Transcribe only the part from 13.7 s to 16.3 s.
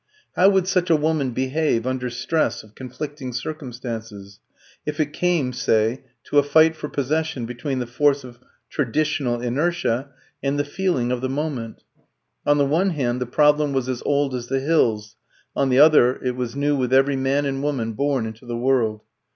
was as old as the hills, on the other